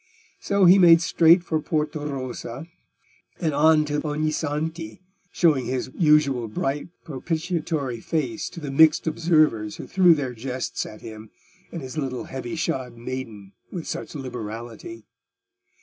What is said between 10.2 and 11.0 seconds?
jests